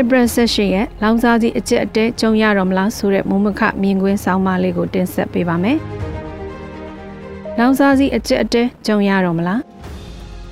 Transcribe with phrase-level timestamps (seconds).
[0.00, 5.78] April 18ရက်လောင်စာစီအကျက်အတဲကြုံရတော့မလားဆိုတဲ့မုံမခမြင်ကွင်းဆောင်းပါးလေးကိုတင်ဆက်ပေးပါမယ်။
[7.58, 9.60] လောင်စာစီအကျက်အတဲကြုံရတော့မလား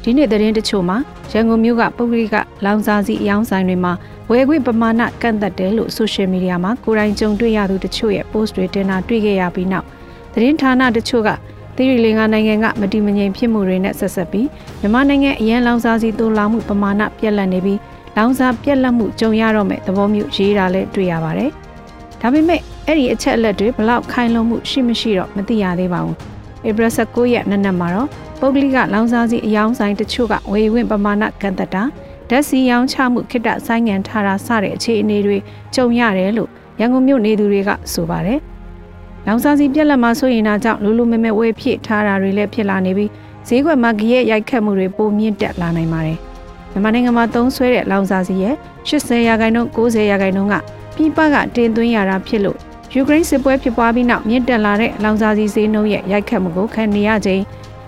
[0.03, 0.97] ဒီနေ့သတင်းတချို့မှာ
[1.33, 3.93] ရန်ကုန်မြို့ကပုဂ္ဂလိကလောင်စာစီအယောင်းဆိုင်တွေမှာ
[4.31, 9.87] ဝယ်ခွင့်ပမာဏကန့်သက်တယ်လို့ဆိုရှယ်မီဒီယာမှာကိုယ်တိုင်ကြုံတွေ့ရသူတချို့ရဲ့ post တွေတင်တာတွေ့ခဲ့ရပြီးနောက်
[10.33, 11.29] သတင်းဌာနတချို့က
[11.77, 14.49] သီရိလင်္ကာနိုင်ငံကမတိမငြိမ်ဖြစ်မှုတွေနဲ့ဆက်ဆက်ပြီး
[14.81, 17.79] မြန်မာနိုင်ငံအရန်လောင်စာစီတိုးလောင်မှုပမာဏပြက်လက်နေပြီး
[18.19, 21.51] လောင်စာပြက်လက်မှုကြုံရတော့မဲ့သဘောမျိုးရေးတာလည်းတွေ့ရပါတယ်။
[22.21, 26.17] ဒါပေမဲ့အဲ့ဒီအချက်အလက်တွေဘလောက်ခိုင်လုံမှုရှိမရှိတော့မသိရသေးပါဘူး။
[26.69, 28.09] ဧပြီ19ရက်နေ့နက်မှာတော့
[28.41, 31.83] ပုဂ္ဂလိကလောင်စာစီအယောင်းဆိုင်တချို့ကဝေဝင်ပမာဏကန့်သက်တာ
[32.31, 35.37] ဓာတ်စီရောင်းချမှုခိတ္တဆိုင်ငံထားတာစတဲ့အခြေအနေတွေ
[35.75, 38.39] ကြုံရတယ်လို့ရန်ကုန်မြို့နေသူတွေကဆိုပါတယ်။
[39.27, 43.11] လောင်စာစီပြက်လက်မှာဆိုရင်ဒါကြောင့်လူလူမဲမဲဝေဖြစ်ထားတာတွေလည်းဖြစ်လာနေပြီး
[43.49, 46.19] ဈေးကွက်မှာကြရဲ့ရိုက်ခတ်မှုတွေပိုမြင့်တက်လာနိုင်ပါတယ်။
[46.73, 48.55] မြန်မာနိုင်ငံမှာသုံးဆွဲတဲ့လောင်စာစီရဲ့
[48.89, 50.55] 80ရာခိုင်နှုန်း90ရာခိုင်နှုန်းက
[50.97, 52.59] ပြည်ပကတင်သွင်းရတာဖြစ်လို့
[52.95, 57.43] ယူကရိန်းစစ်ပွဲဖြစ်ပွားပြီးနောက်မြင့်တက်လာတဲ့လောင်စာစီဈေးနှုန်းရဲ့ရိုက်ခတ်မှုကိုခံနေရချိန်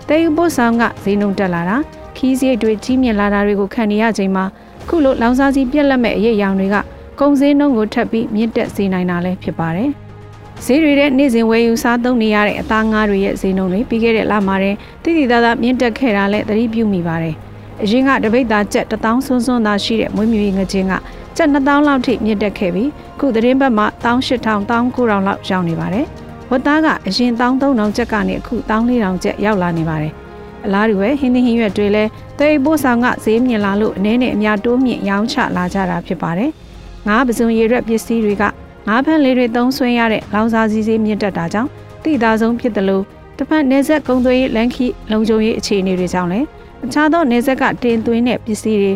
[0.07, 1.77] တဲယူပို့ဆောင်ကဈေးနှုန်းတက်လာတာ
[2.17, 4.45] ခီးစရိတ်တွေကြီးမြင့်လာတာတွေကိုခံနေရချိန်မှာ
[4.87, 6.75] ခုလိုလောင်စာစီပြက်လက်မဲ့အရေးအယောင်တွေက
[7.19, 9.89] ကုန်စည်နှုန်းကိုထပ်ပြီးမြင့်တက်စေနိုင်တာလည်းဖြစ်ပါတယ်။
[10.65, 17.35] ဈေးတွေတဲ့နေ့စဉ်ဝယ်ယူစားသုံးနေရတဲ့အသားငါးတွေရဲ့ဈေးနှုန်းတွေပြီးခဲ့တဲ့လမှာတင်တိတိသားသားမြင့်တက်ခဲ့တာလည်းသတိပြုမိပါတယ်။
[17.83, 20.93] အရင်ကတပိတ်သားကျပ်1000ဆွန်းဆွန်းသားရှိတဲ့မွေးမြူရေးငချင်းက
[21.37, 26.05] ကျပ်2000လောက်ထိမြင့်တက်ခဲ့ပြီးခုသတင်းဘက်မှာ18000 19000လောက်ရောက်နေပါတယ်။
[26.49, 30.13] ဝတ်သားကအရင်13000ကျပ်ကနေအခု14000ကျပ်ရောက်လာနေပါတယ်
[30.65, 36.51] အလားတူပဲဟင်းသီးဟင်းရွက်တွေလည်းတည်ပို့ဆောင်ကဈေးမြင့်လာလို့အနေနဲ့အများတိုးမြင့်ရောင်းချလာကြတာဖြစ်ပါတယ်။
[37.07, 38.43] ငါးပစုံရည်ရွက်ပစ္စည်းတွေက
[38.87, 41.69] ငါးဖန်လေးတွေသုံးဆွဲရတဲ့လောင်စာစီဈေးမြင့်တက်တာကြောင့်
[42.03, 43.03] တိသားဆုံးဖြစ်တယ်လို့
[43.37, 46.47] တစ်ဖက်နေဆက်ကုံသွေးလန်ခီလုံခြုံရေးအခြေအနေတွေကြောင့်လည်း
[46.85, 48.93] အခြားသောနေဆက်ကတင်သွင်းတဲ့ပစ္စည်းတွေ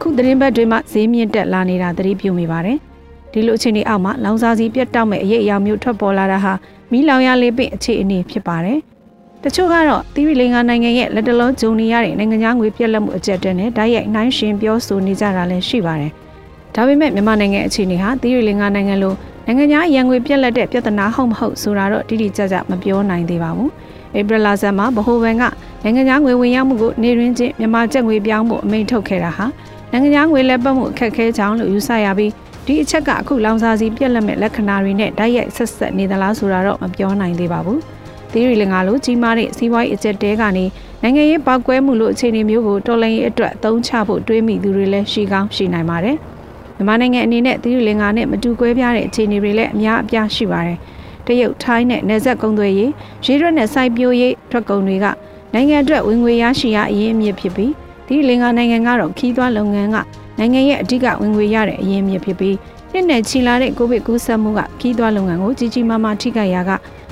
[0.00, 2.78] ခုသတင်းဘက်တွေမှာဈေးမြင့်တက်လာနေတာသတိပြုမိပါတယ်။
[3.32, 6.52] ဒီလိုအခြေအနေအောက်မှာလောင်စာစီပြတ်တောက်မဲ့အရေးအယောင်မျိုးထွက်ပေါ်လာတာဟာ
[6.90, 8.78] မီးလောင်ရလေးပင့်အခြေအနေဖြစ်ပါတယ်။
[9.44, 16.12] တချို့ကတော့သီရိလင်္ကာနိုင်ငံရဲ့လက်တလုံးဂျုံနေရတဲ့နိုင်ငံသားငွေပြက်လက်မှုအကျက်တဲ့နဲ့ဓာတ်ရိုက်နှိုင်းရှင်ပြောဆိုနေကြတာလည်းရှိပါတယ်။
[16.74, 19.14] ဒါပေမဲ့မြန်မာနိုင်ငံအခြေအနေဟာသီရိလင်္ကာနိုင်ငံလို
[19.46, 23.70] နိုင်ငံသားရန်ငွေပြက်လက်တဲ့ပြဿနာဟုတ်မဟုတ်ဆိုတာတော့တိတိကျကျမပြောနိုင်သေးပါဘူး။
[24.18, 25.42] ဧပြီလဆန်းမှာဗဟိုဘဏ်က
[25.82, 29.46] နိုင်ငံသားငွေဝင်ရောက်မှုကိုနေရင်းချင်းမြန်မာကျပ်ငွေပြောင်းဖို့အမိန့်ထုတ်ခဲ့တာဟာ
[29.90, 32.32] နိုင်ငံသားငွေလက်ပတ်မှုအခက်အခဲကြောင့်လို့ယူဆရပြီး
[32.66, 37.78] ဒီအချက်ကအခုလောင်စာစီပြက်လက်မဲ့လက္ခဏာတွေနဲ့ဓာတ်ရိုက်ဆက်ဆက်နေသလားဆိုတာတော့မပြောနိုင်သေးပါဘူး။
[38.32, 40.64] သီရီလင်္ကာလိုကြီးမားတဲ့စီးပွားရေးအကျက်တဲကနေ
[41.02, 46.16] နိုင်ငံရေးပေါက်ကွဲမှုလိုအခြေအနေမျိုးကိုတော်လှန်ရေးအတွက်အသုံးချဖို့တွေးမိသူတွေလည်းရှိကောင်းရှိနိုင်ပါတယ်။
[46.76, 50.78] မြန်မာနိုင်ငံအနေနဲ့သီရီလင်္ကာနဲ့မတူကွဲပြားတဲ့အခြေအနေတွေလည်းအများအပြားရှိပါတယ်။
[51.26, 52.92] တရုတ်ထိုင်းနဲ့နယ်စပ်ကုန်သွယ်ရေး
[53.24, 55.06] ရေရွက်နဲ့စိုက်ပျိုးရေးထွက်ကုန်တွေက
[55.54, 57.72] နိုင်ငံအတွက်ဝင်ငွေရရှိရအရင်းအမြစ်ဖြစ်ပြီး
[58.06, 59.96] သီရီလင်္ကာနိုင်ငံကတော့ခီးသွွားလုပ်ငန်းက
[60.38, 62.56] နိုင်ငံရဲ့အဓိကဝင်ငွေရတဲ့အရင်းအမြစ်ဖြစ်ပြီး
[62.92, 66.70] နှစ်နဲ့ချီလာတဲ့ကိုဗစ်ကူးစက်မှုကခီးသွွားလုပ်ငန်းကိုကြီးကြီးမားမားထိခိုက်ရာက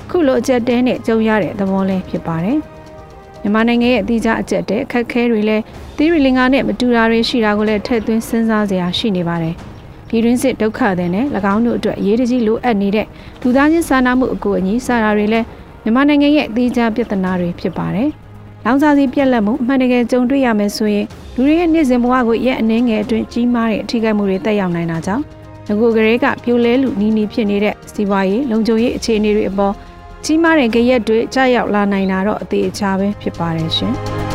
[0.09, 2.57] ခုလိုအကျက်တဲနဲ့ကြုံရတဲ့သဘောလေးဖြစ်ပါတယ်။
[3.41, 5.63] မြန်မာနိုင်ငံရဲ့အတိအကျအကျက်တဲအခက်ခဲတွေလည်း
[5.97, 9.55] သီရိလင်္ကာနဲ့မတူတာတွေရှိတာကိုလည်းထည့်သွင်းစဉ်းစားစရာရှိနေပါတယ်။
[10.13, 13.07] ပြည်တွင်းစစ်ဒုက္ခတွေနဲ့၎င်းတို့အတွက်အရေးတကြီးလိုအပ်နေတဲ့
[13.41, 15.45] လူသားချင်းစာနာမှုအကူအညီစာရာတွေလည်း
[15.83, 18.09] မြန်မာနိုင်ငံရဲ့အတိအကျပြဿနာတွေဖြစ်ပါတယ်။
[18.65, 25.23] လောင်စာစီပြက်လက်မှုအမှန်တကယ်ကြုံတွေ့ရမယ်ဆိုရင်လူတွေရဲ့နေ့စဉ်ဘဝကိုရဲ့အနှင်းငယ်အတွင်းကြီးမားတဲ့အထိကိမှုတွေတက်ရောက်နိုင်တာကြောင့်
[25.67, 29.73] ငကိုကလေးကပြိုလဲလူနီးနီးဖြစ်နေတဲ့စီးပွားရေးလုံခြုံရေးအခြေအနေတွေအပေါ်
[30.25, 33.95] ကြီးမားတဲ့ကြရက်တွေကြာရောက်လာနိုင်တာတော့အသေးအချာပဲဖြစ်ပါတယ်ရှင်။